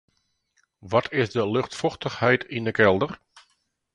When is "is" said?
1.19-1.29